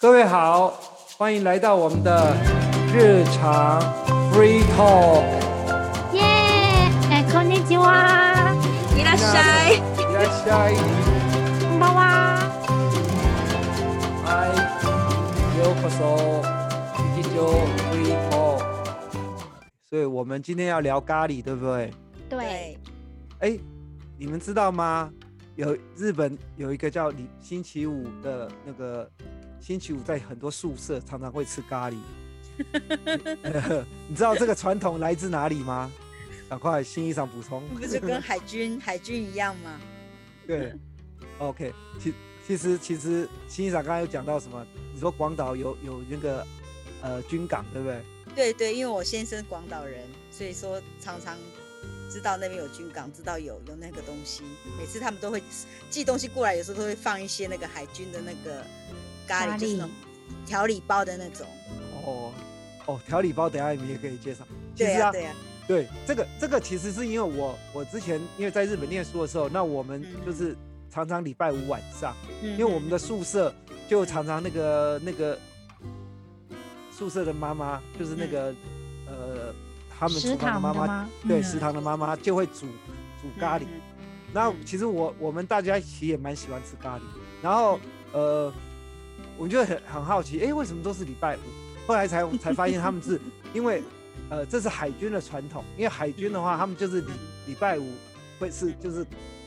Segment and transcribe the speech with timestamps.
[0.00, 0.74] 各位好，
[1.16, 2.34] 欢迎来到我们的
[2.92, 3.80] 日常
[4.32, 5.24] free talk。
[6.12, 6.22] 耶！
[7.10, 8.54] 哎，こんにちは。
[8.96, 9.76] いらっしゃい。
[9.76, 10.76] いらっしゃい。
[11.60, 12.38] こんばんは。
[14.24, 14.48] 嗨，
[15.58, 16.42] ようこそ
[17.16, 17.38] 日常
[17.90, 18.62] free talk。
[19.88, 21.92] 所以我们今天要聊咖喱，对不对？
[22.28, 22.78] 对。
[23.40, 23.58] 哎，
[24.18, 25.10] 你们知道吗？
[25.56, 29.08] 有日本有一个叫礼星期五的那个
[29.61, 31.95] 星期五，在很多宿舍常常会吃咖喱。
[34.09, 35.91] 你知道这个传统来自哪里吗？
[36.49, 37.65] 赶快新衣裳补充。
[37.69, 39.79] 不是跟海军 海军一样吗？
[40.47, 40.73] 对
[41.37, 42.13] ，OK，其
[42.47, 44.65] 其实其实新衣裳刚刚有讲到什么？
[44.93, 46.45] 你说广岛有有那个
[47.03, 48.01] 呃军港，对不对？
[48.35, 51.37] 对对，因为我先生广岛人，所以说常常。
[52.09, 54.43] 知道那边有军港，知道有有那个东西，
[54.77, 55.41] 每次他们都会
[55.89, 58.65] 寄东西过来，有时候都会放一些那个海军的那个
[59.27, 59.81] 咖喱，就是
[60.45, 61.47] 调理包的那种。
[62.03, 62.31] 哦
[62.85, 64.45] 哦，调理包，等下你们也可以介绍。
[64.75, 65.35] 对呀对呀，
[65.67, 70.55] 对这个这个其实是因为我我之前因为在日本念书的时候，那我们就是
[70.89, 73.53] 常常礼拜五晚上，因为我们的宿舍
[73.87, 75.37] 就常常那个那个
[76.91, 78.53] 宿舍的妈妈就是那个
[79.07, 79.53] 呃。
[80.03, 82.61] 他们厨堂的妈妈，对食堂的妈妈就会煮
[83.21, 83.67] 煮咖喱。
[84.33, 87.01] 然后其实我我们大家其实也蛮喜欢吃咖喱。
[87.39, 87.79] 然后
[88.11, 88.51] 呃，
[89.37, 91.39] 我就很很好奇，哎，为什么都是礼拜五？
[91.87, 93.19] 后来才才发现他们是
[93.53, 93.81] 因为
[94.29, 95.63] 呃，这是海军的传统。
[95.77, 97.11] 因为海军的话，他们就是礼
[97.47, 97.91] 礼拜五
[98.39, 99.05] 会是就是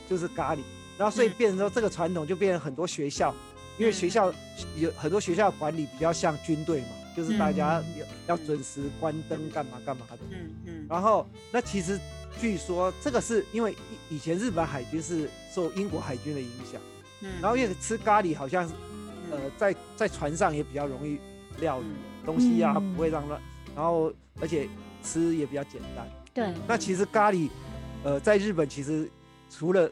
[0.09, 0.59] 就是咖喱。
[0.97, 3.33] 然后所以变成说这个传统就变成很多学校，
[3.77, 4.33] 因为学校
[4.77, 6.87] 有很多学校管理比较像军队嘛。
[7.15, 7.81] 就是大家
[8.27, 10.17] 要要准时关灯，干嘛干嘛的。
[10.31, 10.85] 嗯嗯。
[10.89, 11.97] 然后，那其实
[12.41, 13.71] 据说这个是因为
[14.09, 16.81] 以以前日本海军是受英国海军的影响。
[17.21, 17.31] 嗯。
[17.41, 18.73] 然后因为吃咖喱好像是，
[19.31, 21.19] 呃，在在船上也比较容易
[21.59, 21.85] 料理
[22.25, 23.41] 东西啊，不会让乱。
[23.75, 24.67] 然后而且
[25.03, 26.07] 吃也比较简单。
[26.33, 26.53] 对。
[26.67, 27.49] 那其实咖喱，
[28.03, 29.09] 呃，在日本其实
[29.49, 29.89] 除了，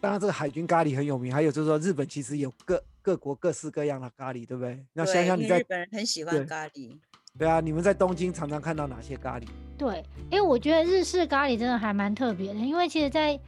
[0.00, 2.82] 当然这个海军咖喱很有名，还有就是说日本其实有各。
[3.06, 4.84] 各国各式各样的咖喱，对不对？
[4.92, 6.98] 那想想你在日本人很喜欢咖喱。
[7.38, 9.44] 对啊，你们在东京常常看到哪些咖喱？
[9.78, 13.38] 对，因为我觉得日式咖喱真的还蛮特别的，因为其实，在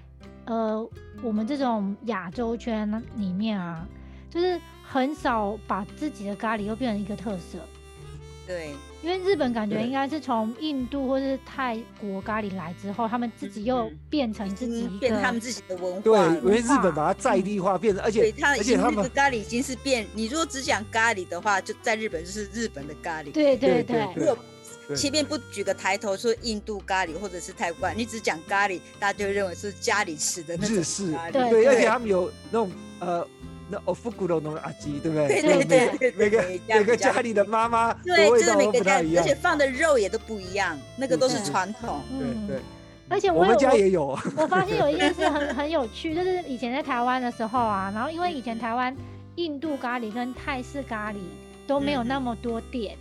[0.45, 0.89] 呃
[1.25, 3.85] 我们这种亚洲圈里面啊，
[4.31, 7.59] 就是很少把自己的咖喱又变成一个特色。
[8.47, 16.01] 对，因为日本感觉应该是从印度或是泰国咖喱来之后，他们自己又变成自己变他们自己的文化。
[16.01, 20.07] 对，因为日本把它在地化，变成而且而且他们的咖喱已经是变。
[20.15, 23.31] 你如果只讲咖喱的话，就在日本就是日本的咖喱。
[23.33, 24.09] 对对对。
[24.17, 24.39] 如果
[24.97, 30.75] 前面不举个抬头说印度咖喱或者是泰国，你只讲咖喱，大家就认为是家里吃的那种。
[30.75, 31.15] 日式。
[31.31, 33.29] 对，而且他们有那种呃。
[33.71, 35.43] 那哦，福古罗农阿吉，对不对？
[35.43, 42.01] 对对对，每个每个家里的妈妈，对，就是每个家，而且放的肉也都不一样，那个都是传统。
[42.19, 42.63] 对对，
[43.09, 44.19] 而且我们家也有。
[44.37, 48.97] 我发现有一件事很 很有趣，就是以前在台湾的时候啊，然后因为以前台湾
[49.35, 51.17] 印度咖喱跟泰式咖喱
[51.67, 52.97] 都没有那么多店，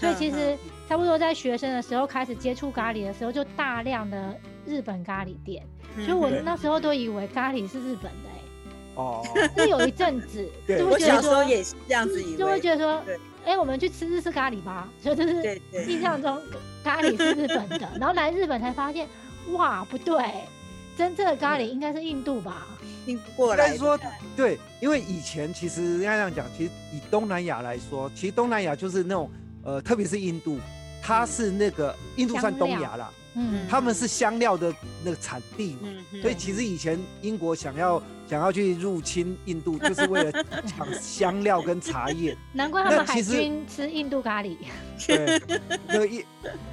[0.00, 0.58] 所以其实
[0.88, 4.36] 差不多在学生的时候开始接触咖喱的时候，就大量的
[4.66, 5.64] 日本咖喱店，
[6.04, 8.31] 所以我那时候都以为咖喱是日本的。
[8.94, 9.22] 哦，
[9.56, 13.02] 是有一阵子， 就会觉得说也是这样子，就会觉得说，
[13.44, 16.40] 哎，我们去吃日式咖喱吧，所以就是印象中
[16.84, 19.08] 咖喱是日本的，然后来日本才发现，
[19.52, 20.24] 哇，不对，
[20.96, 22.66] 真正的咖喱应该是印度吧？
[23.06, 23.64] 印过来。
[23.64, 23.98] 但是说，
[24.36, 29.30] 对，因为以前其实应该这样讲，其实以东南亚来说，其实东南亚就是那种，
[29.64, 30.58] 呃，特别是印度，
[31.02, 33.10] 它是那个印度算东亚了。
[33.34, 35.88] 嗯，他们是香料的那个产地嘛，
[36.20, 42.36] 所以其实以前英国想要想要去入侵印度，就是为了抢香料跟茶叶。
[42.52, 44.56] 难怪他们海军吃印度咖喱。
[45.06, 45.40] 对，
[45.86, 46.24] 那个一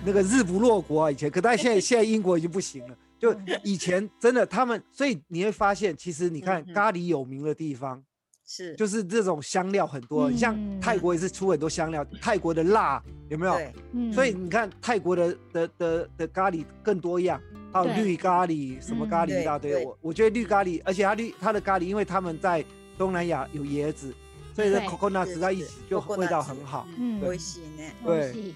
[0.06, 2.96] 那个日不落国啊，以前，可但现在 现在英国已经不行了。
[3.18, 8.02] 就以前真的他们，所以你会发现，其实你看咖喱有名的地方。
[8.52, 13.00] 是，就是这种香料很多，你像泰国也是出很多香料，泰国的辣
[13.30, 13.54] 有没有？
[13.54, 17.40] 对，所以你看泰国的的的的咖喱更多样，
[17.72, 19.86] 还有绿咖喱，什么咖喱一大堆。
[19.86, 22.66] 我我觉得绿咖喱，而且它绿它的咖喱，因为他们在
[22.98, 24.12] 东南亚有椰子，
[24.56, 26.88] 所以 coconut 在一起就味道很好。
[26.98, 27.84] 嗯，会行呢。
[28.04, 28.54] 对，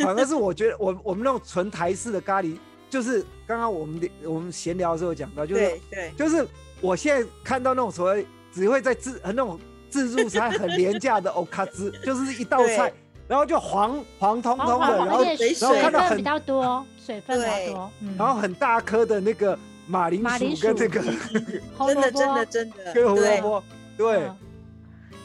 [0.00, 2.58] 反而是我觉得我我们那种纯台式的咖喱，
[2.90, 6.44] 就是刚刚我们我们闲聊的时候讲到，就是对，就是
[6.80, 8.26] 我现在看到那种所谓。
[8.52, 9.58] 只会在自那种
[9.88, 12.92] 自助餐很廉价的欧卡兹， 就是一道菜，
[13.26, 21.02] 然后就黄黄通通的，然后然后看到很比较多水分比较多，然后很大颗的那个马铃薯跟那个
[21.86, 22.92] 真的真的真的。
[22.94, 23.64] 跟胡萝卜，
[23.96, 24.30] 对，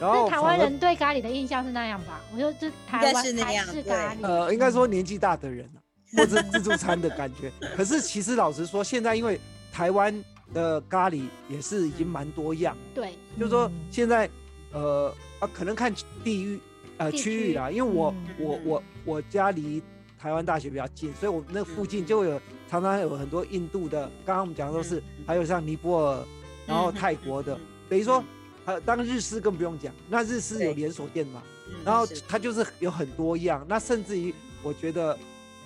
[0.00, 2.20] 然后台湾人对咖喱的印象是那样吧？
[2.34, 3.74] 我就这台该湾台是那样对。
[3.82, 5.78] 式咖喱，呃，应该说年纪大的人啊，
[6.16, 7.50] 或者自助餐的感觉。
[7.76, 9.40] 可是其实老实说，现在因为
[9.72, 10.12] 台湾
[10.54, 14.28] 的咖喱也是已经蛮多样，对，就是说嗯现在
[14.72, 15.94] 呃啊，可能看
[16.24, 16.60] 地域
[16.98, 17.50] 呃区。
[17.50, 18.34] 域啦，因为我嗯。
[18.38, 19.82] 我我我家离
[20.18, 26.24] 台湾大学比较近，所以我那附近就会有常常有很多印度的，刚刚我们讲的都是嗯，还有像尼泊尔，
[26.66, 27.58] 然后泰国的，
[27.88, 28.22] 等于说
[28.64, 31.74] 还有当日式更不用讲，那日式有连锁店嘛，嗯。
[31.84, 35.16] 然后它就是有很多样，那甚至于我觉得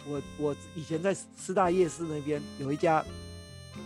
[0.06, 3.04] 我我以前在师大夜市那边有一家，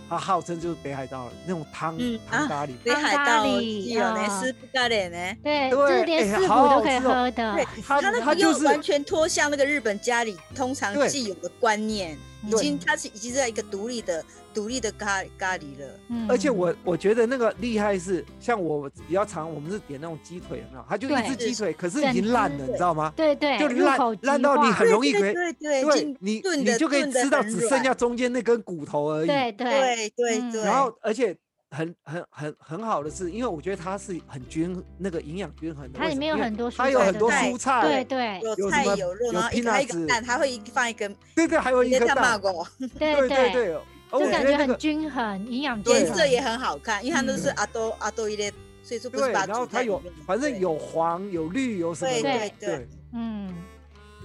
[0.09, 5.37] 它号称就是北海道那种汤嗯啊汤咖喱，北海道有呢，啊是不咖喱呢。
[5.43, 7.55] 对，就是连哎好好师傅都可以喝的。
[7.55, 15.87] 对，它他那它就是个又完全脱向那个日本家里通常既有的观念，已经它是已经在一个独立的独立的咖咖喱了。
[16.09, 16.27] 嗯。
[16.29, 20.85] 而且我我觉得那个厉害是，像我比较常，我们是点那种鸡腿，有没有？
[20.89, 23.13] 它就一只鸡腿，可是已经烂了，你知道吗？
[23.17, 23.35] 对。
[23.35, 25.53] 对，就烂烂到你很容易可以，对
[25.83, 29.27] 对你炖你就可以吃到只剩下中间那根骨头而已。
[29.27, 30.11] 对对。
[30.11, 31.37] 对对，然后而且
[31.75, 42.41] 很很很很好的是，因为我觉得它是很均那个营养均衡的，它里面有很多蔬它有很多蔬菜，对对有菜有肉，有然后一个一个蛋，它会一放一根对对，还有一个蛋
[42.99, 43.79] 对对对
[44.13, 47.55] 就感觉很均衡，营养均衡颜色也很好看，因为它都是嗯。
[47.57, 52.51] 阿多阿多一类，所以说不是对，把然后它有反正有黄有绿有什么对对。
[52.61, 52.89] 对。
[53.17, 53.44] 嗯，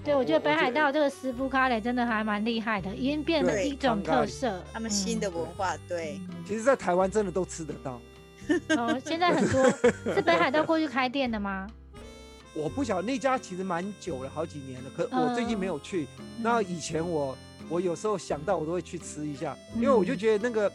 [0.09, 4.59] 对，我觉得北海道这个师傅咖喱真的还蛮厉害的，已经变成一种特色。
[4.73, 8.01] 他们新的文化，对，其实，在台湾真的都吃得到。
[8.69, 9.63] 哦，现在很多
[10.11, 11.67] 是北海道过去开店的吗？
[12.55, 14.89] 我不晓得那家其实蛮久了，好几年了。
[14.97, 16.07] 可我最近没有去。
[16.41, 17.37] 那以前我
[17.69, 20.71] 我有时候想到我都会去吃一下，因为我就觉得那个，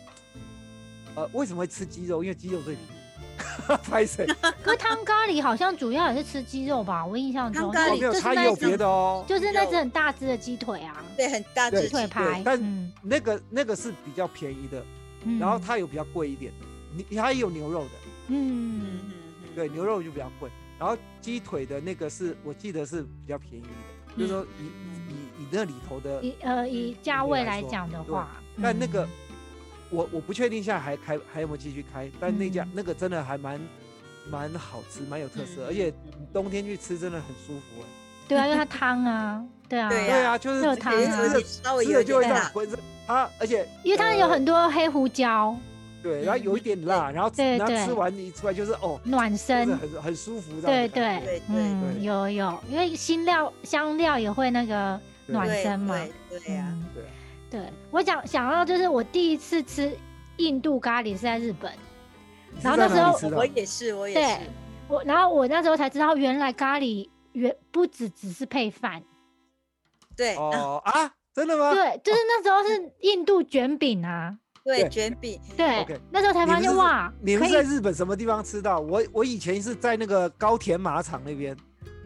[1.16, 2.22] 呃，为什么会吃鸡肉？
[2.22, 2.94] 因为鸡肉最便宜。
[3.84, 4.26] 拍谁？
[4.62, 7.04] 可是汤咖喱好像主要也是吃鸡肉吧？
[7.04, 7.72] 我印象中。
[7.72, 9.25] 汤咖喱哦，没有，就是它也有别的哦。
[9.28, 12.92] 就是那只很大只的鸡腿啊，对，很大对只鸡腿排，但嗯。
[13.02, 14.84] 那个那个是比较便宜的，
[15.25, 15.38] 嗯。
[15.38, 16.52] 然后它有比较贵一点。
[16.60, 16.66] 的，
[17.08, 17.90] 你它也有牛肉的，
[18.28, 18.34] 嗯。
[18.36, 19.00] 嗯嗯
[19.42, 20.50] 嗯，对，牛肉就比较贵。
[20.78, 28.28] 然后鸡腿的那个是我记得是比较便宜的，就是说以以以那里头的以呃以价位来讲的话，
[28.60, 29.08] 但那个嗯
[29.90, 32.70] 我我不确定现在还开还有没有继续开，但那家、嗯。
[32.75, 33.60] 那个真的还蛮
[34.31, 35.92] 蛮好吃，蛮有特色，嗯而且
[36.32, 37.86] 冬天去吃真的很舒服哎。
[38.26, 45.54] 对啊，因为它汤啊，对啊，对对啊，就是热汤啊吃了稍微吃了就会身它，而且因为它有呃很多黑胡椒。
[46.02, 50.86] 对，然后有一点辣，然后吃然后对对吃完一出来就是哦，暖身，很很舒服对。
[50.88, 55.94] 对对嗯，对有有，因为新料香料也会那个暖身嘛，
[56.28, 57.08] 对对呀，嗯对啊
[57.55, 59.97] 对，我想想到就是我第一次吃
[60.39, 61.71] 印度咖喱是在日本，
[62.61, 64.39] 然后那时候我也是，我也对是，
[64.89, 69.01] 我然后我那时候才知道原来咖喱原不只只是配饭，
[70.17, 71.73] 对啊哦啊，真的吗？
[71.73, 78.81] 对，就是那时候是印度卷饼啊， 对对卷饼，对那时候才发现哇，你们在日本什么地方吃到？
[78.81, 81.56] 我我以前是在那个高田马场那边，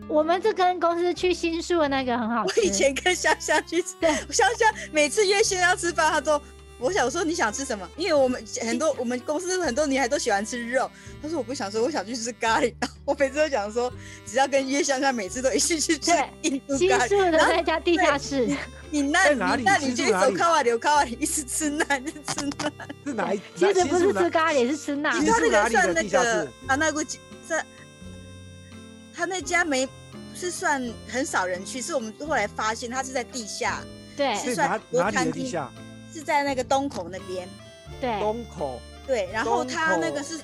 [0.09, 6.41] 我们是跟公司去新宿的那个很好我，以前跟香香去吃，对香香每次约香香吃饭，他都。
[6.81, 7.91] 我想说你想吃什么？
[7.97, 10.89] 因为我们很多 我们公司很多女孩都喜欢吃肉，
[11.21, 12.73] 她说我不想说，我想去吃咖喱。
[12.81, 13.93] 然后我每次都讲说，
[14.25, 17.09] 只要跟约香香，每次都一起去吃对印度新咖喱。
[17.09, 18.49] 宿的然后那家地下室，
[18.91, 22.71] 你那哪里你那你就走靠瓦流靠瓦里，一直吃那，一直吃那。
[23.05, 23.41] 是哪一？
[23.57, 27.05] 其实不是吃咖喱，是吃那其实他那个算那个啊，那个
[27.49, 27.67] 在
[29.13, 29.85] 他那家没
[30.39, 33.83] 是算很少人去，是我们后来发现它是在地下，
[34.17, 35.71] 对是算是哪哪里国餐厅的地下？
[36.15, 37.49] 是在那个东口那边。
[38.01, 40.37] 对东口对，然后东口他那个是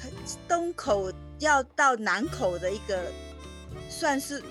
[0.00, 0.10] 很
[0.48, 3.04] 东口要到南口的一个，
[3.88, 4.42] 算是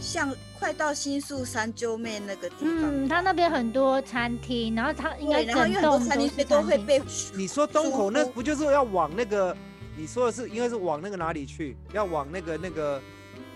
[0.00, 3.04] 像快到新宿三鸠妹那个地方。
[3.04, 6.28] 嗯，他那边很多餐厅，然后他应该，然后因为很多餐厅。
[6.48, 7.00] 都会被
[7.34, 9.56] 你说东口那不就是要往那个？
[9.96, 11.76] 你说的是应该是往那个哪里去？
[11.92, 13.00] 要往那个那个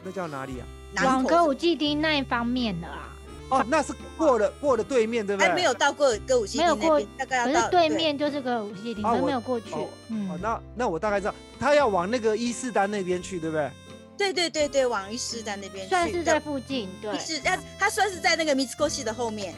[0.04, 0.66] 那叫哪里啊？
[1.04, 3.14] 往歌舞伎町那一方面的啊，
[3.50, 5.48] 哦，那是过了过了对面对不对？
[5.48, 9.88] 还没有到过歌舞伎没有过町那边，大概要可到是对面就是歌舞伎町，可是啊我没有过去哦。
[10.40, 13.70] 那那我大概知道，他要往那个伊势丹那边去，对不对？
[14.16, 17.18] 对对对对，往伊势丹那边，算是在附近，对伊。
[17.18, 19.54] 势，它它算是在那个 Mitsukoshi 的后面，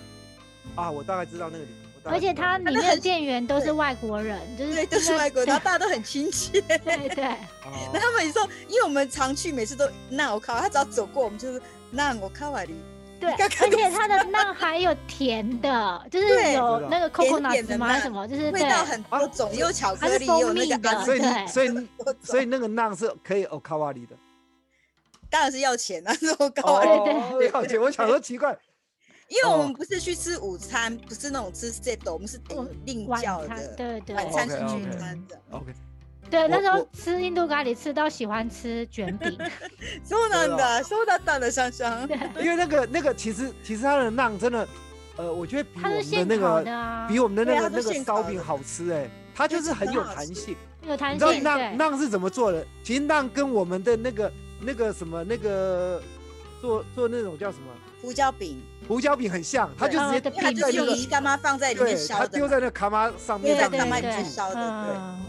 [0.74, 1.70] 啊，我大概知道那个地
[2.04, 6.60] 而且它里面的店员都是外国人，就是对，都是外国人，然后大家都很亲切。
[6.62, 12.74] 对对，哦然后他们说，因为我们常去，每次都那我靠，他只要走过，我们就是那我靠瓦里，
[13.20, 17.98] 对，而且它的那还有甜的，就是有那个甜 coconut 点的吗？
[18.00, 18.26] 什么？
[18.26, 21.88] 就是味，道很多种，有巧克力，有那个所以所以
[22.22, 24.16] 所以那个那是可以哦卡瓦里的。
[25.28, 27.80] 当然是要钱啊，这么高对哦，对要钱。
[27.80, 28.56] 我想说奇怪，
[29.29, 35.41] 因为我哦们不是去吃午餐，不是那种吃 set，我们是我点另晚餐叫的，对对晚餐是 OK，OK 聚餐的。
[35.49, 35.65] OK，
[36.29, 39.35] 对，那时候我我吃印度咖喱吃到喜欢吃卷饼，
[40.07, 42.07] そうなん哦だ、そうだったんだ，香香。
[42.39, 44.67] 因为那个那个其实其实它的馕真的，
[45.17, 50.55] 呃，我觉得比我它是们的现烤那个的啊，比我们的那对啊它个那个是现烤的烧饼好吃哎，它就是很有弹性。
[50.87, 52.63] 有弹你知道性，对，馕馕是怎么做的？
[52.83, 54.31] 其实馕跟我们的那个
[54.61, 55.99] 那个什么那个
[56.61, 57.65] 做做那种叫什么
[58.01, 65.20] 胡椒饼， 胡椒饼很像，它就直接它就是用在那个泥干妈放在里对面，烧它的它，丢在那卡玛上面对让你对对去对烧的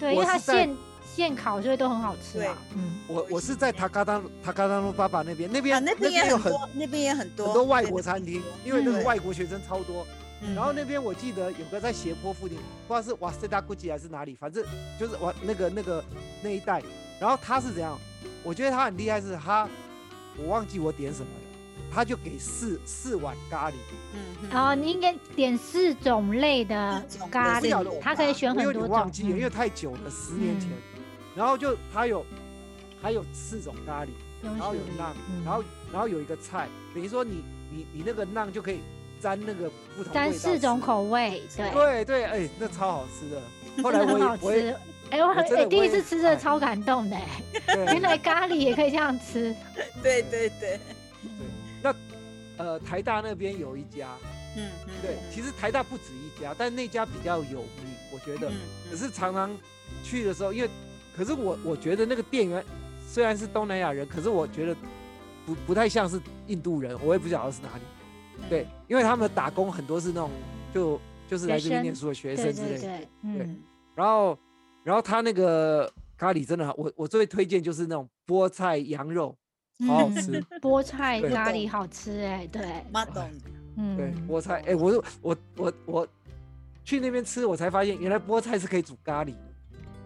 [0.00, 0.74] 对，因为它现
[1.14, 2.56] 现烤，所以都很好吃啊。
[2.74, 10.06] 嗯，我我是在塔卡当塔卡当路爸爸那边，那边、啊，那边也有很很多，那边也很多很多外对国餐厅，因为那个嗯外国学生超多。
[10.40, 14.64] 嗯然后那边我记得有个在斜坡附近，不知道是瓦塞达古吉还是哪里，反正
[14.98, 16.02] 就是瓦那个那个
[16.40, 16.80] 那一带。
[17.20, 17.98] 然后他是怎样？
[18.42, 19.68] 我觉得他很厉害，是他
[20.38, 21.47] 我忘记我点什么了，
[21.92, 23.74] 他就给四四碗咖喱，
[24.14, 28.82] 嗯嗯然后你应该点四种类的咖喱，他可以选很多种。
[28.82, 30.70] 点忘记了，因为嗯太久了，十年前。
[30.96, 31.02] 嗯。
[31.34, 32.24] 然后就他有
[33.00, 34.08] 还有四种咖喱，
[34.42, 35.44] 然然后有馕，嗯。
[35.44, 38.80] 然后然后有一个菜，等于说你你你那个浪就可以
[39.20, 43.40] 沾那个不同沾四种口味，对，对对，哎，那超好吃的。
[43.82, 44.76] 后来很好我也 我也吃。
[45.10, 47.16] 哎，我很第一次吃这哎超感动的，
[47.66, 49.56] 原来咖喱也可以这样吃。
[50.02, 50.97] 对 对对，那
[52.58, 54.08] 呃台大那边有一家，
[54.56, 58.50] 嗯嗯，对，其实台大不止一家，但那家比较有名，我觉得。
[58.50, 58.54] 嗯
[58.90, 59.54] 可是常常
[60.02, 60.70] 去的时候，因为
[61.14, 62.64] 可是我我觉得那个店员
[63.06, 64.74] 虽然是东南亚人，可是我觉得
[65.44, 67.82] 不不太像是印度人，我也不晓得是哪里。
[68.48, 70.30] 对，因为他们打工很多是那种
[70.72, 70.98] 就
[71.28, 72.80] 就是来这边念书的学生之类的。
[73.22, 73.56] 对
[73.94, 74.38] 然后
[74.84, 79.36] 然后他那个咖喱真的好，我我最推荐就是那种菠菜羊肉，
[79.86, 80.38] 好好吃。
[80.38, 80.60] 嗯。
[80.60, 82.62] 菠菜咖喱好吃哎，对，
[83.76, 86.08] 嗯，对，菠菜，哎、我我我我
[86.84, 89.38] 去那边吃，我才发现原来菠菜是可以煮咖喱的，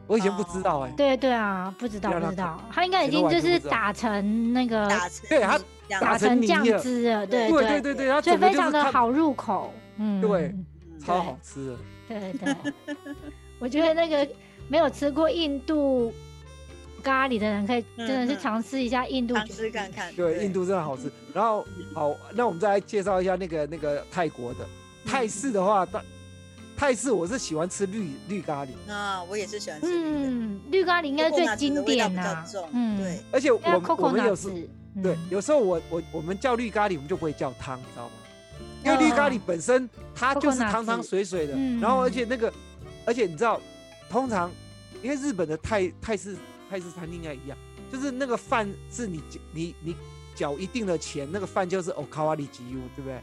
[0.06, 4.88] 我以前不知道哎、对对啊，不知道不知道，它应该已经就是打成那个
[5.28, 10.66] 对它打打成酱汁了，对对对对对，它所以非常的好入口，嗯，对嗯
[11.04, 11.76] 超好吃的。
[12.08, 12.56] 对对，
[13.58, 14.28] 我觉得那个
[14.68, 16.12] 没有吃过印度
[17.02, 21.10] 咖喱的人，可以真的是尝试一下印度尝试看看，对，印度真的好吃。
[21.34, 24.66] 然后好，那我们再来介绍一下那个那个泰国的。
[25.04, 26.02] 泰式的话，泰
[26.76, 34.48] 泰式我是喜欢吃绿绿咖喱，啊，我也是喜欢吃嗯，绿咖喱应该是最经典呐重，嗯，对，而且我们我们有时
[35.02, 35.18] 对嗯。
[35.30, 38.12] 有时候我我我们叫绿咖喱，我们就不会叫汤，你知道吗？
[38.84, 42.52] 因为绿咖喱本身它就是汤汤水水的，嗯然后而且那个，
[43.06, 43.60] 而且你知道，
[44.10, 44.50] 通常
[45.02, 46.36] 因为日本的泰泰式
[46.72, 47.58] 泰式餐厅应该一样，
[47.92, 49.94] 就是那个饭是你你你
[50.34, 52.06] 缴一定的钱，那个饭就是 u
[52.96, 53.20] 对不对？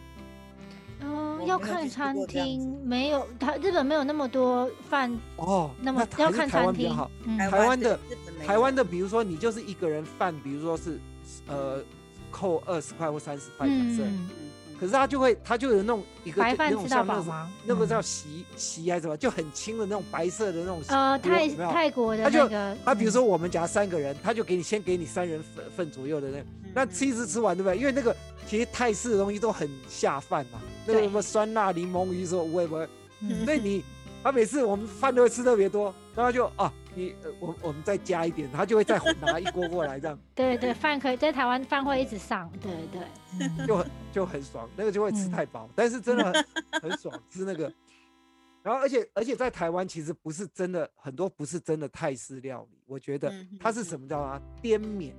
[1.02, 7.10] 嗯，我没有要看餐厅，没有，他日本没有那么多饭，哦，那么要看餐厅湾比较好。。
[7.24, 8.00] 嗯台台湾的
[8.46, 11.00] 台湾的，比如说你就是一个人饭，比如说是
[11.48, 11.82] 呃
[12.30, 14.04] 扣二十块或三十块假设，
[14.80, 17.52] 可是他就会他就有那种一个白饭吃到饱吗？
[17.66, 20.94] 那个嗯叫席席还是什么，就很轻的那种白色的那种席。
[20.94, 26.44] 呃，泰泰国的他就那个，他比如嗯说我们夹三个人，他就给你先给你三人份份左右的那，
[26.74, 27.78] 那吃一次吃完对不对？
[27.78, 28.16] 因为那个
[28.48, 32.88] 其实泰式的东西都很下饭嘛，那个什么酸辣柠檬鱼说会不会？
[33.22, 33.84] 嗯所以你
[34.24, 43.02] 他每次我们饭都会吃特别多，然后就啊你呃我我们再加一点，他就会再拿一锅过来这样，对对，饭可以在台湾饭会一直上，对对，
[43.40, 47.72] 嗯就很就很爽，那个就会吃嗯太饱，但是真的很很爽吃那个。
[48.62, 55.16] 然后而且而且在台湾其实不是真的很多不是真的泰式料理，我觉得嗯它是什么叫啊滇缅。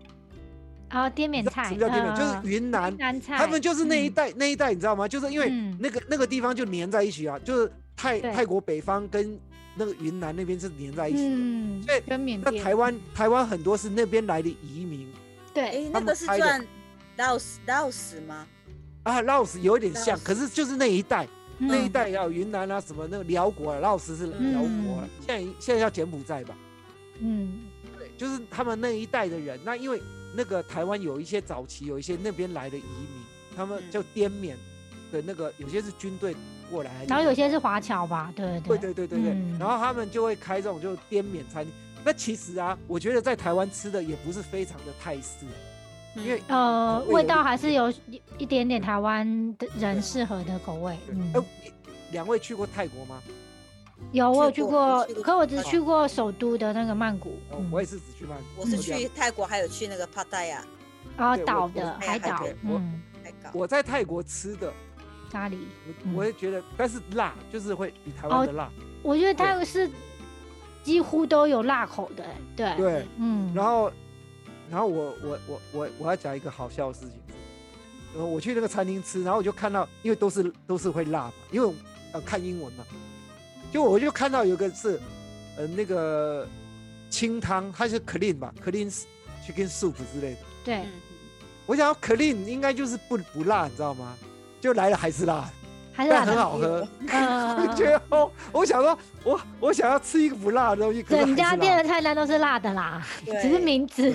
[0.90, 2.14] 啊滇缅菜，什么叫滇缅？
[2.14, 5.08] 就是呃云南，南菜，他们就是那一嗯带、那一带，你知道吗？
[5.08, 9.38] 就是因为嗯那个、那个地方就连在一起啊，就是泰泰国北方跟
[9.80, 11.34] 那个云南那边是连在一起的。
[11.34, 15.08] 嗯，所以跟缅甸，那台湾台湾很多是那边来的移民
[15.54, 16.66] 对，哎，那个是开的算
[17.16, 18.46] Laos Laos 吗？
[19.04, 21.26] 啊，老斯有一点像，可是就是那一带、
[21.58, 26.54] 那一嗯带要有云南啊什么那个辽国啊，老斯是辽国啊，嗯现在现在叫柬埔寨吧？
[27.20, 27.60] 嗯
[27.98, 29.58] 对，就是他们那一代的人。
[29.64, 30.00] 那因为
[30.36, 33.24] 那个台湾有一些早期有一些那边来的移民，
[33.56, 34.56] 他们嗯就滇缅
[35.10, 36.36] 的那个有些是军队
[36.70, 41.72] 过来，然后有些是华侨吧，对对对对对对然后他们就会开这种就滇缅餐厅。
[42.04, 45.44] 那其实啊，我觉得在台湾吃的也不是非常的泰式，
[46.16, 50.96] 嗯因为呃，味味道还是有一一点点台湾的人适合的口味。
[51.06, 51.40] 对嗯哎，，
[52.12, 53.20] 两位去过泰国吗？
[54.12, 57.38] 有我有去去过可我只去过首都的那个曼谷。
[57.52, 58.44] 嗯，哦我也是只去曼谷。
[58.62, 60.64] 我是去泰国，还有去那个帕泰亚
[61.18, 63.02] 然后对我我岛的哎海岛，我嗯。
[63.52, 64.72] 我在泰国吃的，
[65.30, 65.56] 咖喱。
[66.14, 68.70] 我也觉得，但是辣就是会比台湾的辣。
[69.02, 69.90] 我觉得泰国是
[70.82, 72.24] 几乎都有辣口的，
[72.56, 73.92] 对，对，嗯，然后，
[74.70, 77.18] 然后我我我我我要讲一个好笑的事情，
[78.16, 81.74] 呃，我去那个餐厅吃，然后我就看到，因为都是都是会辣嘛，因为我
[82.12, 82.84] 呃看英文嘛，
[83.72, 85.00] 就我就看到有个是
[85.56, 86.46] 呃那个
[87.08, 88.90] 清汤，它是 clean 吧，clean
[89.46, 90.74] chicken soup 之类的，对。
[90.76, 90.90] 嗯，
[91.66, 94.16] 我想要 clean 应该就是不不辣，你知道吗？
[94.60, 95.48] 就来了还是辣，
[95.92, 96.86] 还是辣很，好喝。
[97.08, 104.12] 嗯我觉得哦， 我想说，我我想要吃一个不辣的东西，可是整家店的菜单都是辣的啦，只是名字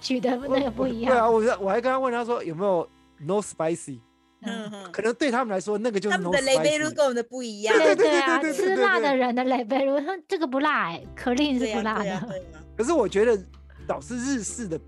[0.00, 1.12] 取的那个不一样。
[1.12, 1.32] 对啊，样。
[1.32, 4.00] 我我还跟他问他说有没有 no spicy，
[4.42, 6.94] 嗯，嗯可能对他们来说那个就是他 no 们的雷贝路 spicy。
[6.94, 7.76] 跟我们的不一样。
[7.76, 12.40] 对对对啊，对对吃辣的人的雷贝如说这个不辣哎，可令是对呀不辣的，
[12.76, 13.38] 可是我觉得
[13.86, 14.80] 倒是日式的，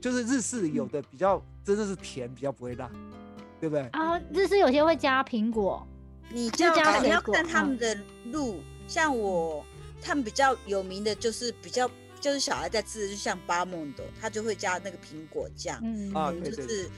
[0.00, 2.90] 就是日式有的比较真的是甜，比较不会辣，
[3.60, 3.88] 对不对？
[3.92, 5.86] 然后日式有些会加苹果，
[6.30, 7.96] 你就加你要水果嗯看他们的
[8.32, 9.64] 路，像我
[10.02, 16.88] 他们比较有名的就是比较就是小孩在吃的，就像巴蒙的，他就会加那个苹果酱，嗯，就是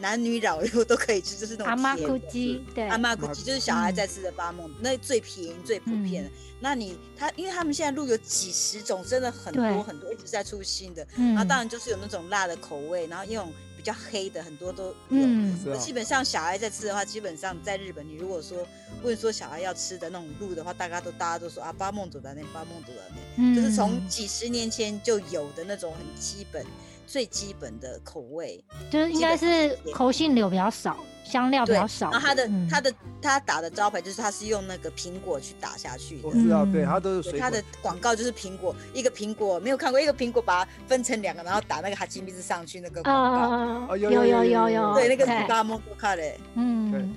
[0.00, 6.30] 男女老幼都可以吃，就是那种阿妈咕甜的鸡，对，阿妈阿嬷估计就是小孩嗯在吃的巴蒙，那最便宜最普遍的。
[6.60, 11.06] 那你他，因为他们现在路有几十种，真的很多很多，一直在出新的。
[11.16, 15.76] 嗯，然后当然就是有那种辣的口味，然后那种比较黑的很多都有。
[15.76, 18.66] 基本上小孩在吃的话，基本上在日本，你如果说
[19.04, 26.66] 问说小孩要吃的那种路的话，大家都大家都说啊，巴梦佐的那巴梦佐的那，嗯，就是从几十年前就有的那种很基本、
[27.08, 28.62] 最基本的口味。
[28.90, 32.10] 就是应该是口性流比较少，香料比，较少。
[32.10, 36.28] 然后它的、嗯它的它打的招牌就是它是用那个苹果去打下去的。
[36.28, 37.64] 我知道，嗯对，它都是水果对它的。
[37.80, 43.56] 广告就是苹果，一个苹果没有看过，一个苹果把它分成两个，然后打那个哈基米兹上去那个广告。
[43.56, 46.22] 啊哦，有有有有有有对，那个对是巴蒙多卡的。
[46.54, 47.14] 嗯，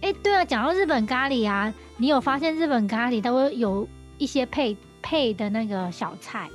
[0.00, 3.86] 哎，对了，讲到日本咖喱啊，你有发现日本咖喱它会有
[4.18, 6.48] 一些配配的那个小菜，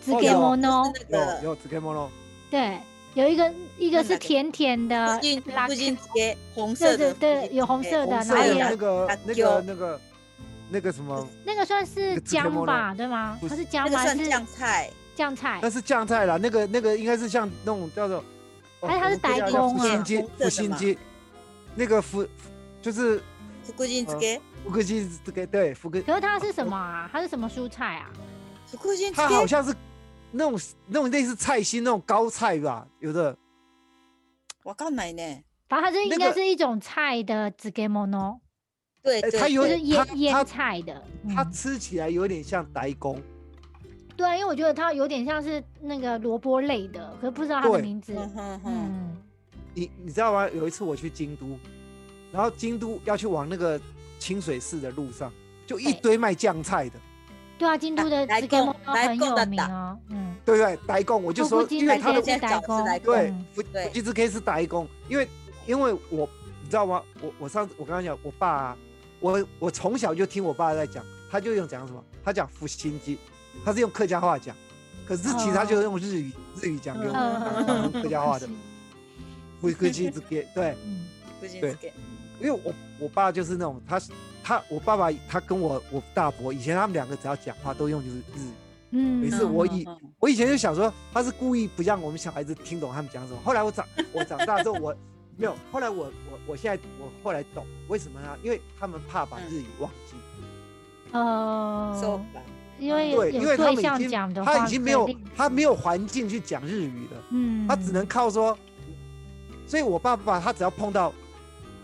[0.00, 2.10] 紫给哦有莫诺，就是那个有有 e m o n o
[2.50, 2.78] 对，
[3.14, 10.00] 有一个一个是甜甜的附近拉附近街红色的，对对，有红色的，红色然后有那个那椒个那个
[10.70, 13.38] 那个什么，那个算是姜吧，对吗？
[13.48, 14.06] 它是姜吗？
[14.06, 15.70] 是酱菜，酱菜那？
[15.70, 18.24] 是酱菜啦，那个那个应该是像那种叫做，
[18.80, 20.78] 哦还是它是我们国家代工啊叫福星街红色，的福星嘛，
[21.74, 22.26] 那个福
[22.82, 23.22] 就是
[23.76, 27.08] 附近街，福克基这个对福克，可是它是什么啊？
[27.12, 28.10] 它是什么蔬菜啊？
[28.66, 29.74] 附近它好像是
[30.32, 33.36] 那种那种类似菜心那种高菜吧，有的。
[34.62, 35.22] 我刚买呢。
[35.68, 38.40] 反正它这应该是一种菜的紫给莫诺，
[39.04, 41.00] 对，它有就是腌腌菜的。
[41.32, 43.16] 它嗯吃起来有点像白宫，
[44.16, 48.12] 对啊，因为我觉得它有点像是那个萝卜类的，可是不知道它的名字。
[48.36, 49.16] 嗯嗯，
[49.72, 50.48] 你你知道吗？
[50.50, 51.56] 有一次我去京都，
[52.32, 53.80] 然后京都要去往那个
[54.18, 55.32] 清水寺的路上，
[55.68, 56.98] 就一堆卖酱菜的，
[57.60, 59.98] 对啊，京都的来紫给莫贡诺很有名哦。
[60.08, 60.78] 嗯，对对？
[60.86, 65.28] 白宫，我就说，因为它的店是代工，代对嗯，福对福吉之 K 是白宫，因为
[65.66, 66.26] 因为我
[66.62, 67.02] 你知道吗？
[67.20, 68.76] 我我上次我刚刚讲，我爸、啊，
[69.20, 72.02] 我我从小就听我爸在讲，他就用讲什么？
[72.24, 73.18] 他讲福星鸡，
[73.62, 74.56] 他是用客家话讲，
[75.06, 78.48] 可是其实他就用日语、日语讲给我们客家话的
[79.60, 80.74] 福福吉之 K，对，
[81.60, 81.92] 对街，
[82.40, 84.00] 因为我我爸就是那种他
[84.42, 88.52] 他我爸爸他跟我我大伯以前他们两个只要讲话都用就是日语。
[88.92, 93.38] 嗯，每次我以嗯嗯我以前就想说他是故意不让我们小孩子听懂他们讲什么。
[93.44, 94.94] 后来我长 我长大之后我
[95.36, 98.28] 没有，后来我我我现在我后来懂为什么呢？
[98.42, 100.16] 因为他们怕把嗯日语忘记，
[101.12, 102.42] 呃，收吧。
[102.80, 108.56] 因为对，因为他们已经讲的话，他已经没有他没有环境去讲日语了，嗯，他只能靠说。
[109.66, 111.12] 所以我爸爸他只要碰到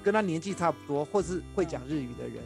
[0.06, 2.36] 跟他年纪差不多或是会讲日语的人，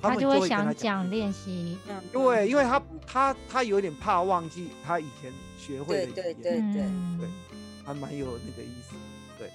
[0.00, 1.76] 他们就会想讲练习。
[1.88, 6.14] 嗯，对，因为他他他有点怕忘记他以前学会的语言。
[6.14, 7.28] 对对对对
[7.84, 8.94] 还蛮有那个意思，
[9.36, 9.50] 对。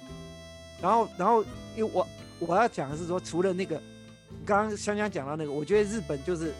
[0.82, 1.42] 然后，然后，
[1.74, 2.06] 因为我
[2.38, 3.80] 我要讲的是说，除了那个，
[4.44, 6.52] 刚刚香香讲到那个，我觉得日本就是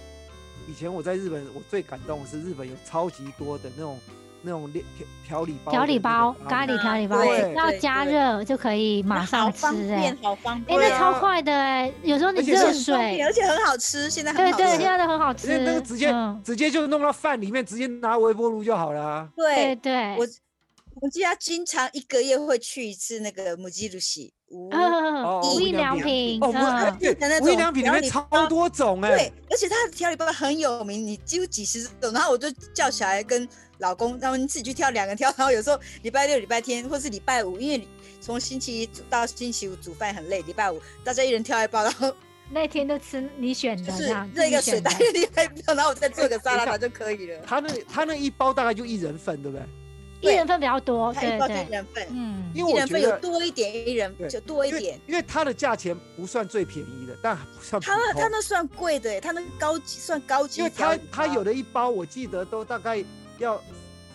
[0.66, 3.98] 以前我在日本，我最感动的是日本有超级多的那种
[4.44, 4.82] 那种调
[5.26, 16.40] 调理包调理包、咖喱调理包，要加热就可以马上方吃，哎便，，好方哎，便，对啊那超快的哎，有时候你热水，而且很好吃，现在很对对，现在都很好吃那，那个直接、嗯。
[16.44, 19.28] 直接就弄到饭里面，直接拿微波炉就好了啊。
[19.34, 20.26] 对对，我，我
[21.00, 24.68] 我家经常一个月会去一次那个母鸡鲁西无
[25.24, 37.86] 呃，无印良品，哦，嗯对，无印良品里面超多种哎，对，而且它的调理包很有名，你几乎几十种，然后我就叫小孩跟老公，他们自己去挑两个挑，然后有时候礼拜六、礼拜天或是礼拜五，因为
[38.20, 42.14] 从星期一煮到星期五煮饭很累，礼拜五大家一人挑一包，然后
[42.50, 45.26] 那天就吃你选的，就是热一个水袋一
[45.62, 47.40] 包，然后我再做个沙拉它就可以了。
[47.46, 49.66] 他那他那一包大概就一人份，对不对？
[50.32, 57.80] 一人份比较多，对对，一人份，嗯，因为我觉得有多一点，一人就多一点，因为它的价钱不算最便宜的，但不算。
[57.80, 60.60] 它它那算贵的，它那高级算高级。
[60.60, 63.02] 因为它它有的一包，我记得都大概
[63.38, 63.60] 要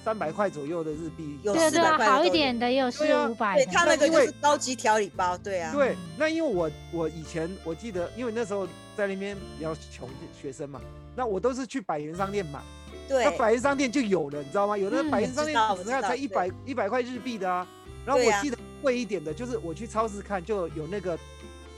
[0.04, 3.56] 三百块左右的日币，有对对啊，好一点的也有四五百。
[3.58, 5.72] 对，它那个就是高级调理包，对啊。
[5.74, 8.66] 对，那因为我我以前我记得，因为那时候
[8.98, 10.10] 在那边比较穷
[10.42, 10.82] 学生嘛，
[11.16, 12.60] 那我都是去百元商店买。
[13.10, 14.78] 对，那百元商店就有了，你知道吗？
[14.78, 17.68] 有的百元商店只要才一百一百块日币的啊。
[18.06, 21.18] 然后我记得贵一点的，就是我去超市看，就有那个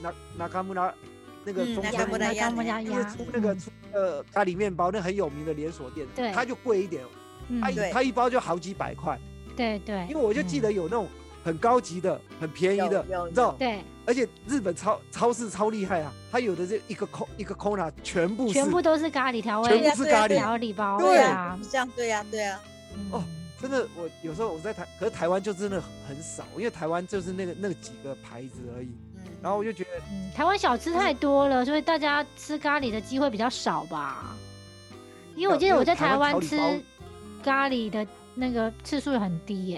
[0.02, 0.94] 那那卡姆拉
[1.44, 7.04] 那个中餐那卡姆拉就是出那个出呃咖喱面包，那很有名的连锁店，对，它就贵一点，
[7.62, 9.18] 它它一包就好几百块。
[9.56, 10.06] 对对。
[10.10, 11.08] 因为我就记得有那种
[11.44, 13.56] 很高级的、很便宜的，你知道？
[13.58, 13.84] 对。
[14.06, 16.12] 而且日本超超市超厉害啊！
[16.32, 22.60] 它有的是一个空一个空啊，全部全部都是咖喱调味，全部是咖喱调理包，对啊，这样对呀对呀。
[23.12, 23.24] 哦，
[23.62, 28.88] 真的，我有时候我在台，可是台湾就真的很少，因为台湾就是那个那几个牌子而已。
[29.16, 29.24] 嗯。
[29.42, 34.36] 然后我就觉得，嗯，台湾小吃太多了，所以大家吃咖喱的机会比较少吧。
[35.36, 36.58] 因为我记得我在台湾吃
[37.42, 39.78] 咖喱的那个次数很低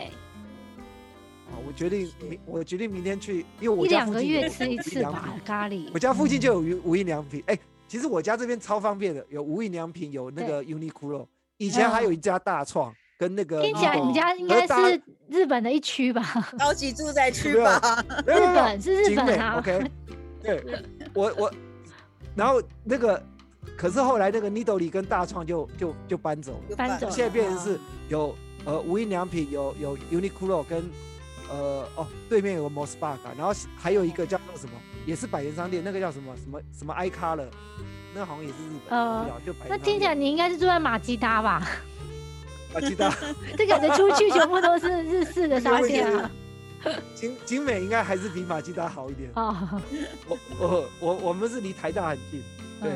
[1.57, 1.63] 耶。
[1.67, 5.89] 我决定明，我决定明天去，因为我一两个月吃一次吧，咖喱。
[5.93, 11.25] 我家附近就有无印良品，哎，其实我家这边超方便的，有无印良品，有那个 Uniqlo，
[11.57, 13.61] 以前还有一家大创跟那个。
[13.61, 16.23] 听起来你家应该是日本的一区吧？
[16.57, 18.03] 高级住宅区吧？
[18.25, 19.57] 日本是日本啊。
[19.59, 19.91] OK，
[20.41, 20.63] 对，
[21.13, 21.53] 我我，
[22.35, 23.21] 然后那个，
[23.77, 28.35] 可是后来那个 Nido 跟大创就就就搬走了，搬走，现在变成是有
[28.65, 30.83] 呃无印良品，有有 Uniqlo 跟。
[31.53, 34.73] 呃哦，对面有个 Mos Bar，然后还有一个叫做什么，
[35.05, 37.45] 也是百元商店，那个叫什么什么什么 iColor，
[38.15, 38.97] 那好像也是日本。
[38.97, 41.67] 呃，就那听起来你应该是住在马吉达吧？
[42.73, 43.15] 马吉达，
[43.55, 46.31] 这感觉出去全部都是日式的商店啊。
[47.15, 49.29] 景景美应该还是比马吉达好一点。
[49.35, 49.55] 哦，
[50.27, 52.43] 我我我我们是离台大很近，
[52.81, 52.91] 对。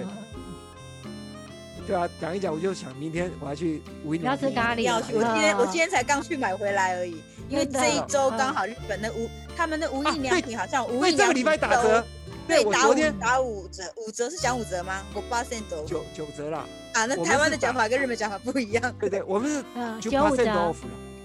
[1.88, 4.50] 对啊，讲一讲，我就想明天我要去无印良品。
[4.50, 4.82] 要吃咖喱。
[4.82, 7.22] 要去，我今天我今天才刚去买回来而已。
[7.48, 12.06] 因为这一周刚好日本的无他们的无印良品好像无印良品这个礼拜打折。
[12.46, 15.02] 对，打五打五折，五折是讲五折吗？
[15.14, 15.86] 我八线走。
[15.86, 16.66] 九九折啦。
[16.94, 18.94] 啊，那台湾的讲法跟日本讲法不一样。
[19.00, 19.64] 对对，我们是
[20.02, 20.76] 九八线 off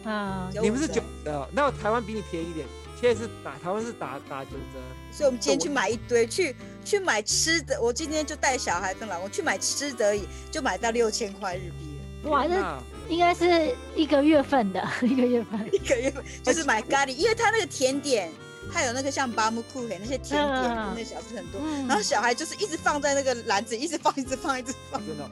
[0.04, 0.12] 了。
[0.12, 0.48] 啊。
[0.62, 2.66] 你们是九折，那台湾比你便宜一点。
[3.02, 4.80] 现在是打他们是打打九折。
[5.12, 6.56] 所以我们今天去买一堆去。
[6.84, 12.30] 去买吃的，我今天就带小孩跟老公去买吃的，而已就买到六千块日币了。
[12.30, 18.28] 哇，这应该是一个月份的， 一个月份，一个月份就是买咖喱，因为他那个甜点，
[18.72, 21.60] 他有那个像巴木库黑那些甜点，那小吃很多。
[21.86, 25.00] 然后小孩就是一直放在那个篮子，一直放，一直放，一直放。
[25.06, 25.30] 真的啊？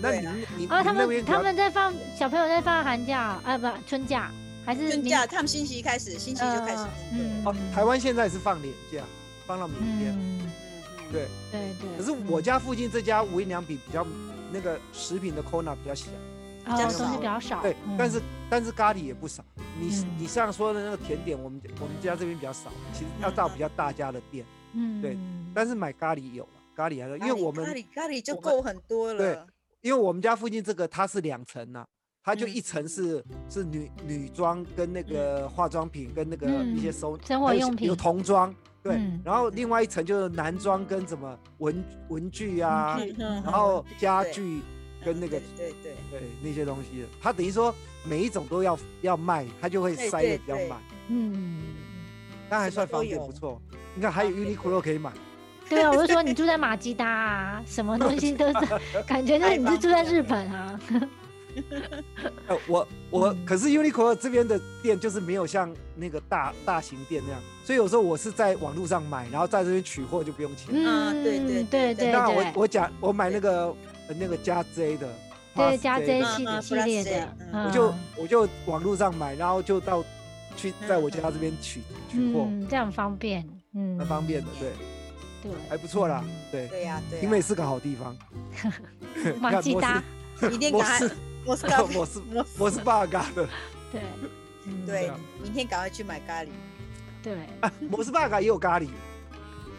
[0.00, 4.30] 那你你啊，他们他们在放小朋友在放寒假啊，不春假
[4.64, 5.26] 还是春假？
[5.26, 6.84] 他们星期一开始，星期一就开始。
[7.12, 9.02] 嗯哦，台湾现在是放年假，
[9.46, 10.16] 放到明天。
[11.12, 14.04] 对对对，可是我家附近这家无印良品比较
[14.50, 16.06] 那个食品的 corner 比较小，
[16.66, 17.62] 哦，东西比较少。
[17.62, 19.44] 对，但是但是咖喱也不少。
[19.78, 24.44] 你你上说的那个甜点，我们我们家这边比较少，其实要到比较大家的店。
[24.72, 25.16] 嗯，对。
[25.54, 29.18] 但是买咖喱有了，咖喱还是因为我们咖喱咖喱就够很多了。
[29.18, 29.38] 对，
[29.82, 31.84] 因为我们家附近这个它是两层呐，
[32.24, 38.52] 它就一层是是女女装跟那个化妆品跟那个一些收生活用品有童装。
[38.82, 44.60] 对，然后另外一层就是男装跟什么文文具啊，然后家具
[45.04, 47.74] 跟那个对对对那些东西，它等于说
[48.06, 50.78] 每一种都要要卖，它就会塞的比较满。
[51.08, 51.62] 嗯，
[52.50, 53.60] 那还算方便不错。
[53.94, 55.12] 你看还有 Uniqlo 可以买。
[55.68, 60.80] 对啊，我就说你住在马吉达啊，什么东西都是， 感觉就是你是住在日本啊。
[62.48, 70.68] 呃，我我可是 Uniqlo 这边的店就是没有像那个大大型店那样，所以有时候我是在网络上买，然后在这边取货就不用钱。
[70.70, 72.12] 嗯，对对对对。
[72.12, 73.74] 那我我讲我买那个
[74.18, 75.08] 那个加 J 的，
[75.54, 80.04] 对加 J 系系列的，我就我就网络上买，然后就到
[80.56, 84.70] 去在我家这边取取货，这样方便，嗯，很方便的，对。
[85.44, 87.20] 对，还不错啦，对对呀对。
[87.20, 88.16] 英美是个好地方，
[89.38, 90.02] 马吉达
[90.50, 90.72] 一定
[91.44, 91.82] 赶。
[91.94, 93.48] 我是我是我是 bug 的，
[93.92, 94.02] 对，
[94.66, 94.86] 嗯。
[94.86, 96.48] 对啊，明天赶快去买咖喱。
[97.22, 98.88] 对，啊，摩斯巴嘎也有咖喱，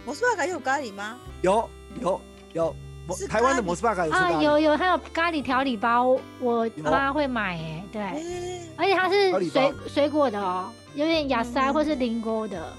[0.06, 1.18] 摩斯巴嘎有咖喱吗？
[1.42, 1.70] 有
[2.02, 2.22] 有
[2.54, 2.76] 有，
[3.08, 8.62] 摩台湾的摩斯巴嘎有咖啊，喱，有有，还有咖喱调理包，我有妈会买哎，对，哎。
[8.78, 12.74] 而且它是水水果的哦，有点雅塞嗯或是零沟的，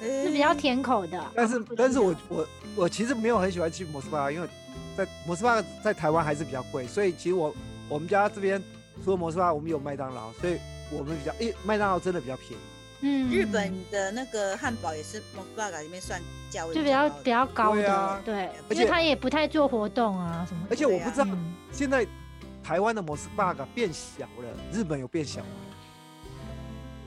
[0.00, 1.24] 是比较甜口的。
[1.34, 4.48] 但是但是我我我其实没有很喜欢去摩斯巴嘎，因为
[4.96, 7.54] 在摩斯巴嘎在台湾还是比较贵，所以其实我
[7.92, 8.62] 我们家这边
[9.04, 10.58] 除了摩斯巴，我们有麦当劳，所以
[10.90, 12.62] 我们比较，因为麦当劳真的比较便宜。
[13.04, 20.68] 嗯日本的那个汉堡也是摩斯巴嘎里面算价位就比较比较高的对因为他也不太做活动啊什么。
[20.70, 22.06] 而且我不知道嗯现在
[22.62, 25.48] 台湾的摩斯巴嘎变小了，日本有变小吗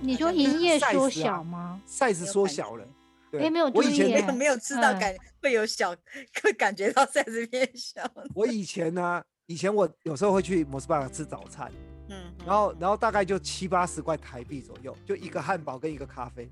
[0.01, 2.85] 你说营业缩啊小吗？？size 缩小了。
[3.31, 5.95] 对，没有我以前注意没有没有吃到嗯感会有小，
[6.43, 8.01] 会感觉到 size 变小。
[8.35, 11.71] 我以前呢，以前我有时候会去摩斯巴嘎吃早餐，
[12.09, 16.49] 嗯，然后然后大概就七八十块台币左右，就一个汉堡跟一个咖啡。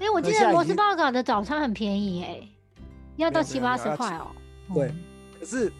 [0.00, 2.48] 哎，我记得摩斯巴嘎的早餐很便宜哎，
[3.16, 4.28] 要到七八十块哦。
[4.74, 5.04] 对嗯
[5.38, 5.72] 可是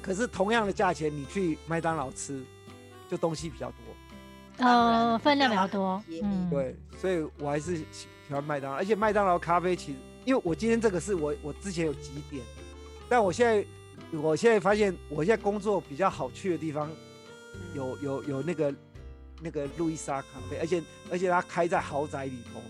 [0.00, 2.42] 可是同样的价钱，你去麦当劳吃，
[3.08, 3.76] 就东西比较多。
[4.56, 6.02] 当然呃，分量比较多。
[6.08, 7.86] 嗯，对，所以我还是喜
[8.28, 12.44] 喜欢麦当劳，而且麦当劳咖啡其实，因为我今天这个是我我之前有几点，
[13.08, 13.64] 但我现在
[14.12, 16.90] 我现在发现，我现在工作比较好去的地方
[17.74, 18.74] 有有有那个
[19.40, 22.60] 那个路易莎咖啡，而且而且它开在豪宅里头，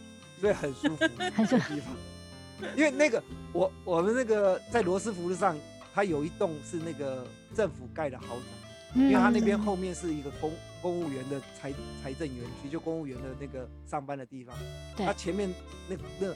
[0.41, 1.05] 所以很舒服
[1.35, 1.95] 很舒服地方。
[2.77, 3.21] 因为那个
[3.53, 5.59] 我我们那个在罗斯福路上，
[5.93, 14.55] 它有一栋是那个政府盖的豪宅，因为它那边嗯后面是一个公公务员的财财政园区，就公务员的那个上班的地方。
[14.97, 15.53] 对它前面
[15.89, 16.35] 那那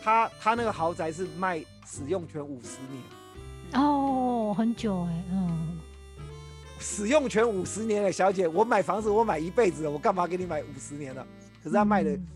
[0.00, 3.02] 它它那个豪宅是卖使用权五十年，
[3.74, 5.78] 哦，很久哎，嗯，
[6.78, 11.26] 使用权五十年了小姐，我买房子我买一辈子了，我干嘛给你买五十年了？
[11.62, 12.26] 可是他卖的，嗯。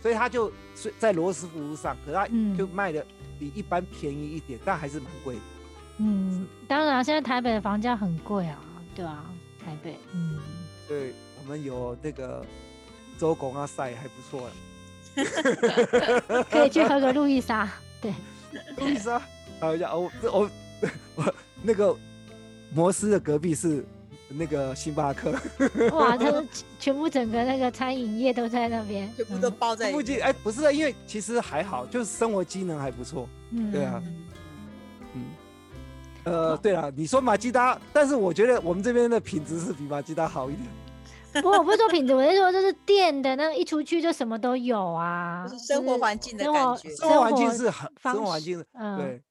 [0.00, 2.56] 所以他就是在罗斯福路上，可是他嗯。
[2.56, 3.04] 就卖的
[3.38, 5.40] 比一般便宜一点，但还是蛮贵的。
[5.98, 8.58] 嗯，当然，现在台北的房价很贵啊，
[8.94, 9.24] 对啊，
[9.64, 10.38] 台北，嗯，
[10.88, 12.44] 对我们有那个
[13.18, 14.52] 周公啊赛还不错了。
[16.50, 17.68] 可以去喝个路易莎，
[18.00, 18.12] 对，
[18.78, 19.20] 路易莎，
[19.60, 20.50] 等一下，哦，这我
[21.14, 21.96] 我 那个
[22.74, 23.84] 摩斯的隔壁是
[24.28, 25.30] 那个星巴克，
[25.92, 29.92] 哇，他们全部整个那个餐饮业都在那边，全部都包在。
[29.92, 33.28] 附近哎，不是啊，因为其实还好，就是生活机能还不错。
[33.50, 34.02] 嗯，对啊。
[34.04, 34.24] 嗯。
[35.14, 35.24] 嗯，
[36.24, 41.42] 呃，对了，你说马吉达，但是我觉得我们这边的品质是比马吉达好一点。
[41.42, 46.90] 不我不是说品质，我是说就是店的那个一出去就什么都有啊，就是生活环境的生活感觉。
[46.96, 48.96] 生活环境是很，生活环境是，嗯。
[48.98, 49.22] 对，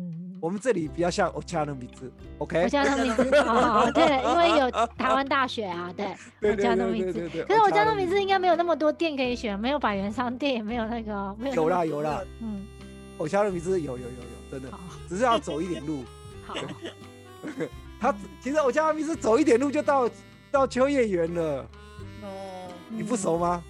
[0.00, 2.62] 嗯，我们这里比较像欧加的米字，OK？
[2.62, 7.12] 我叫他名字哦，对，因为有台湾大学啊，对， 对我叫那对对名字。
[7.12, 7.44] 对对对。
[7.44, 12.64] 可是我家的的名字应该没有那么多店可以选，没有百元商店，也没有那个，没有有，啦有啦，嗯，
[13.18, 14.70] 偶像的名字有有有有，真的，
[15.06, 16.02] 只是要走一点路。
[16.48, 16.54] 好，
[18.00, 20.08] 他其实偶像的名字走一点路就到
[20.50, 21.66] 到秋叶原了，
[22.22, 23.62] 哦，你不熟吗？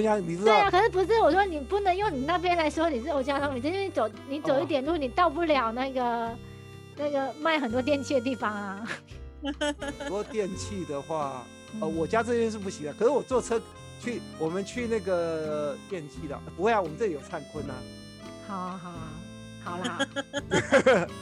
[0.00, 0.70] 香香，你知道对啊，？
[0.70, 6.30] 可是不是我说你不能用你那边来说你是偶像商品，因为你走你走一哦点路，你到不了那个
[6.96, 8.88] 那个卖很多电器的地方啊。
[9.42, 11.42] 很多电器的话，
[11.80, 12.92] 呃，嗯我家这边是不行的。
[12.94, 13.60] 可是我坐车
[14.00, 17.74] 去，我们去那个电器的，不会啊，我们这里有灿坤啊，
[18.46, 19.08] 好啊好啊，
[19.64, 19.98] 好啦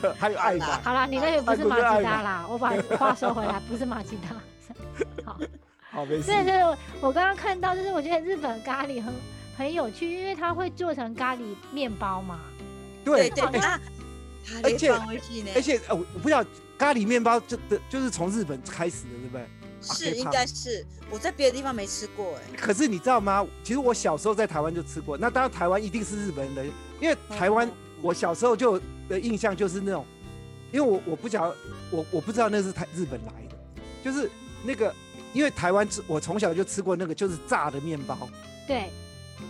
[0.19, 0.81] 还有爱吧。
[0.85, 4.37] 好啦，你那个不是马吉达啦，我把话说回来，不是马吉达。
[5.25, 5.39] 好，
[5.91, 6.45] 好，没事对。
[6.45, 9.13] 对，我我刚刚看到，就是我觉得日本咖喱很
[9.57, 11.41] 很有趣，因为它会做成咖喱
[11.73, 12.41] 面包嘛。
[13.05, 13.61] 对对对
[14.63, 14.91] 而且
[15.55, 16.45] 而且呃，我我不知道
[16.79, 19.47] 咖喱面包就的就是从日本开始的，对不对？
[19.83, 22.57] 是应该是我在别的地方没吃过哎。
[22.57, 23.47] 可是你知道吗？
[23.65, 26.65] 其实我小时候在台湾就吃过，那当然台湾一定是日本人的，
[27.01, 27.73] 因为台湾哦
[28.03, 30.05] 我小时候就的印象就是那种，
[30.73, 31.57] 因为我我不晓得
[31.91, 33.57] 我我不知道那是台日本来的，
[34.05, 34.31] 就是
[34.65, 34.95] 那个
[35.33, 38.17] 因为台湾吃我从小就吃过那个就是炸的面包，
[38.67, 38.91] 对，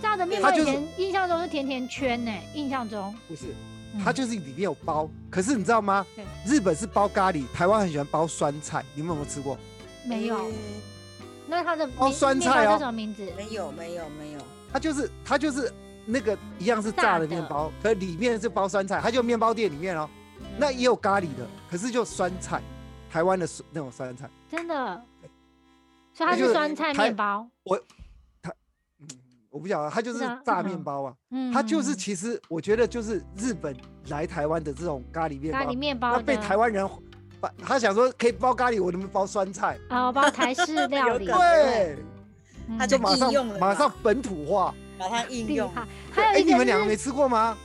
[0.02, 3.14] 炸的面包就是前印象中是甜甜圈呢，印象中。
[3.26, 3.46] 不是，
[3.94, 5.08] 嗯它就是里面有包。
[5.30, 6.06] 可是你知道吗？
[6.46, 9.58] 日本是包咖喱，台湾很喜欢包酸菜，你们有没有吃过？
[10.06, 10.50] 没有。
[11.46, 13.28] 那它的包酸菜哦叫什么名字？
[13.36, 14.38] 没有没有没有，
[14.72, 15.72] 它就是它就是
[16.06, 20.08] 那个一样是炸的面包，可里面是包酸菜，它就面包店里面哦。
[20.56, 22.62] 那也有咖喱的，可是就酸菜，
[23.10, 24.30] 台湾的酸那种酸菜。
[24.48, 25.04] 真的，
[26.12, 27.48] 所以它是是酸菜面包。
[27.64, 27.80] 嗯，
[29.50, 31.14] 我不晓得，它就是炸嗯面包啊。
[31.30, 33.76] 嗯，它就是嗯其实我觉得就是日本
[34.08, 36.22] 来台湾的这种咖喱面包咖喱，面包那。
[36.22, 36.88] 被台湾人
[37.40, 39.78] 把他想说可以包咖喱，我能不能包酸菜？
[39.88, 41.98] 啊，包台式 料理对，
[42.78, 44.74] 它就就马上用了，马上本土化。
[44.98, 45.72] 把它应用。
[46.12, 47.56] 还有一个你们两个没吃过吗？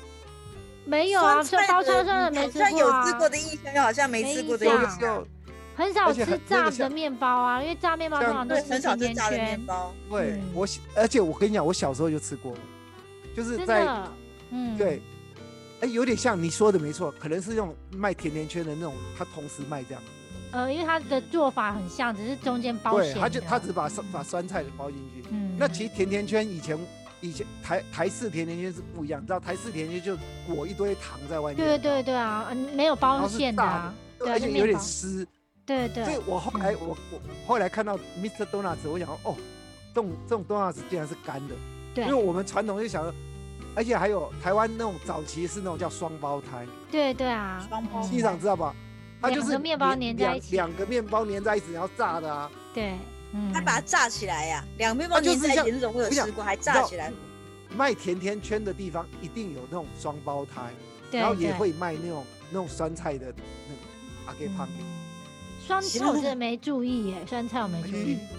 [0.86, 1.44] 没有啊？
[1.44, 5.28] 酸包酸酸的没吃好像有过啊吃过的印象，又好像没吃过的印象。
[5.76, 9.94] 很少吃炸的面包啊，因为炸面包通，常都是少甜甜吃炸的面圈，包。
[10.10, 12.54] 对嗯我小，而且我跟你讲，我小时候就吃过，
[13.36, 14.12] 就是在真的，
[14.52, 15.02] 嗯，对，
[15.82, 20.10] 哎，有点像你说的没错，可能是那种卖甜甜圈的那种，他同时卖这样子。
[20.52, 23.14] 呃，因为它的做法很像，只是中间包对。
[23.14, 25.28] 他就他只把酸把酸菜包进去。
[25.32, 26.80] 嗯，那其实甜甜圈以前
[27.20, 30.22] 以前台台式甜甜圈是不一样，你知道台式甜甜圈就
[30.56, 35.28] 裹一堆糖在外面，对对对啊，嗯，没有包馅的啊，对，对而且有点湿。
[35.66, 36.04] 对对。
[36.06, 38.46] 所以我后来我我后来看到 Mr.
[38.46, 39.36] Donuts，我想说哦，
[39.94, 41.56] 这种这种 donuts 竟然是干的，
[41.94, 42.06] 对。
[42.06, 43.14] 因为我们传统就想说，
[43.76, 48.76] 而且还有台湾那种早期是那种叫双胞胎，对对啊，双胞嗯机长知道吧？
[49.22, 50.56] 它就是两个面包粘在一起。
[50.56, 52.52] 两个面包粘在一起，然后炸的啊。
[52.74, 52.94] 对，
[53.34, 57.12] 嗯，它把它炸起来呀，两个面包粘在一起那种，吃过，还炸起来。
[57.76, 60.72] 卖甜甜圈的地方一定有那种双胞胎，
[61.12, 63.34] 然后也会卖那种那种酸菜的
[63.68, 64.68] 那个阿给胖。
[64.80, 64.95] 嗯
[65.66, 68.30] 酸其菜我实真的没注意耶，酸菜我没注意哎。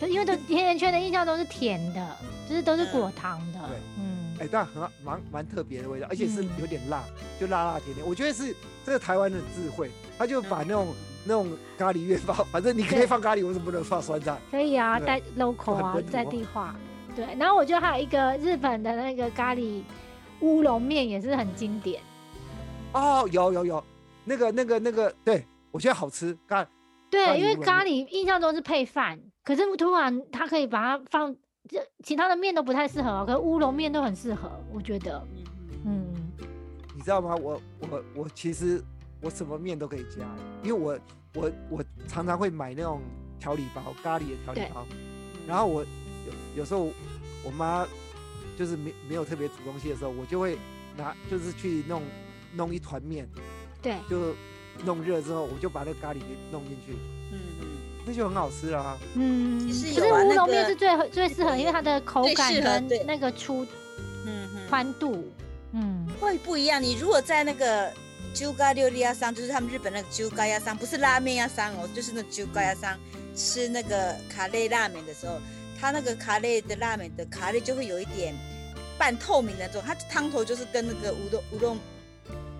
[0.00, 2.16] 对，因为都甜甜圈的印象都是甜的，
[2.48, 3.76] 就是都是果糖的对。
[3.98, 7.02] 嗯，哎，但很好蛮蛮特别的味道，而且是嗯有点辣，
[7.40, 8.06] 就辣辣甜甜。
[8.06, 8.54] 我觉得是
[8.86, 14.38] 这个台湾的智慧，他就把那种那种咖喱面包，反正你可以放咖喱，为什么不能放酸菜？
[14.52, 16.76] 可以啊，对带 local 啊在哦地化。
[17.16, 19.82] 对，然后我觉得还有一个日本的那个咖喱
[20.40, 22.00] 乌龙面也是很经典。
[22.92, 23.84] 哦，有有有，
[24.24, 26.36] 那个那个那个，对我觉得好吃。
[26.46, 26.70] 咖咖
[27.10, 31.34] 对，因为咖喱印象中是配饭，可是突然它可以把它放，
[31.68, 35.22] 这其他的面都不太适合哦，可是乌龙面都很适合，我觉得。
[35.84, 36.32] 嗯嗯，
[36.94, 37.34] 你知道吗？
[37.36, 38.82] 我我我其实
[39.22, 40.26] 我什么面都可以加，
[40.62, 40.98] 因为我
[41.34, 43.00] 我我常常会买那种
[43.38, 44.86] 调理包，咖喱的调理包。
[45.46, 46.90] 然后我有有时候
[47.42, 47.86] 我妈
[48.58, 50.58] 就是没没有特别煮东西的时候，我就会
[50.96, 52.02] 拿就是去弄
[52.54, 53.26] 弄一团面，
[53.80, 54.34] 对，就
[54.84, 56.92] 弄热之后，我就把那个咖喱给弄进去，
[57.32, 57.66] 嗯嗯，
[58.06, 58.96] 那就很好吃啦。
[59.14, 63.64] 嗯，其实有啊那乌龙面是最合最适合，因为它的口感跟那个粗
[64.26, 65.24] 嗯嗯，宽度，
[65.72, 66.82] 嗯，会不一样。
[66.82, 67.92] 你如果在那个
[68.34, 72.96] 鸠嘎六利亚桑，就是他们日本那个鸠嘎亚桑，不是拉面亚桑哦，就是那鸠嘎亚桑，
[73.34, 75.38] 吃那个卡类拉面的时候，
[75.80, 78.34] 它那个卡类的拉面的卡类就会有一点
[78.98, 81.78] 半透明的那种，它汤头就是跟那个乌冬乌冬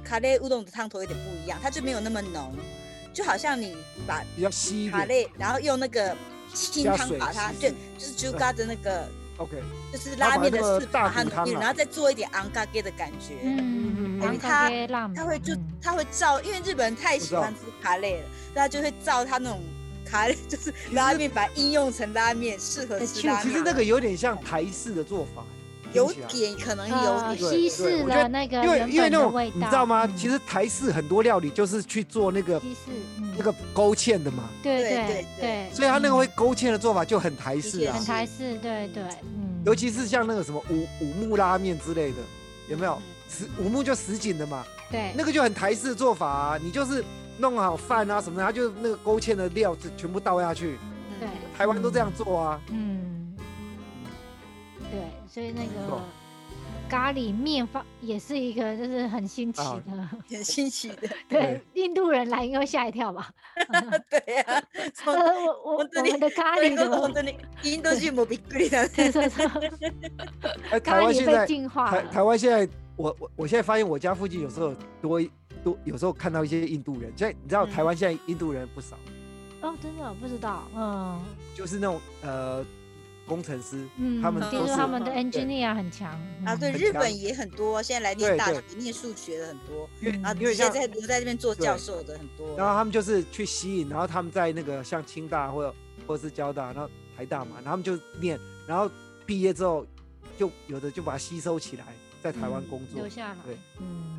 [0.09, 2.57] 卡类乌冬的汤头有点不一样，它就没有那么浓，
[3.12, 4.92] 就好像你把比较稀一点。
[4.92, 6.16] 卡类，然后用那个
[6.55, 9.07] 清加水汤把它，稀对，就是猪嘎的那个。
[9.37, 13.35] OK，就是拉面的那个是把它浓郁，大骨汤啊然后再做一点昂嘎给的感觉。
[13.42, 14.68] 嗯，嗯因为它
[15.14, 19.62] 它会就它会照，因为日本人太喜欢吃卡类了，所以他就会照他那种
[20.05, 23.42] 卡类，就是拉面，把它应用成拉面，适合吃拉面。
[23.44, 25.58] 其实那个有点像台式的做法，听
[25.99, 30.05] 有点可能有呃，点，稀释了那个因为因为那种你知道吗？
[30.07, 38.05] 嗯其实台式很多料理就是去做那个稀释，嗯那个勾芡的嘛，对对对所以他那个嗯会勾芡的做法就很台式啊很。
[38.05, 42.17] 台式，对对，嗯，尤其是像那个什么五五木拉面之类的，
[42.69, 43.45] 有没有十？
[43.59, 46.59] 五木就十锦的嘛，对那个就很台式的做法啊。
[46.61, 47.05] 你就是
[47.39, 50.79] 弄好饭啊什么的，他就那个勾芡的料就全部倒下去。
[51.21, 52.61] 对台湾都这样做啊。
[52.71, 53.18] 嗯，对，
[55.38, 56.02] 所以那个错
[56.89, 63.32] 咖喱面发也是一个就是很新奇啊的，很新奇的， 对，印度人来应该会吓一跳吧？
[64.12, 64.44] 对呀。
[64.74, 65.22] 呃，从我
[65.63, 67.13] 我我本当に们的咖それ喱こそ本怎么？
[67.13, 69.12] 当にインド人もびっくりだ对ね。
[69.12, 71.92] 对对， 哎，台咖喱被湾现在净化了。
[71.92, 75.32] 台台湾现在，我我我现在发现我家附近有时候多一
[75.63, 77.12] 多，有时候看到一些印度人。
[77.16, 78.96] 现在你知道嗯台湾现在印度人不少，
[79.62, 81.20] 哦，真的不知道，嗯
[81.56, 82.63] 就是那种呃
[83.29, 86.11] 工程师，嗯，他们听都是说他们的 engineer 很强
[86.45, 92.57] 啊，嗯对，日本也很多，现在来念大学、念数学的很多，因为嗯然后因为像直接在留在这边做教授的很多。
[92.57, 95.75] 然后他们就是去吸引，然后他们在那个像清大或者
[96.07, 98.91] 或者是交大，然后台大嘛，然后他们就念，然后
[99.27, 99.87] 毕业之后
[100.38, 101.85] 就有的就把它吸收起来，
[102.23, 103.09] 在台湾嗯工作留。
[103.09, 104.19] 下来对，嗯，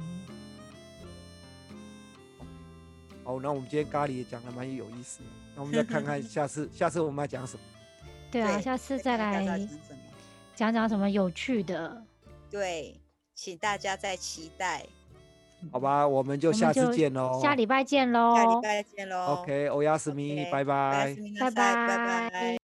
[3.24, 7.64] 好，那我们今天咖喱也讲的蛮有意思的，那我们再看看 下次下次我们要讲什么。
[8.30, 10.01] 对啊，对下次再看大家来讲什么
[10.55, 12.03] 讲讲什么有趣的，
[12.51, 12.95] 对，
[13.35, 14.85] 请大家再期待，
[15.72, 17.41] 好吧，我们就我们下次就见喽。
[17.43, 19.16] 下礼拜见喽，下礼拜见喽。
[19.16, 20.74] 哦 OK，欧亚斯咪， OK，拜拜。
[20.74, 22.57] おやすみなさい拜拜拜拜。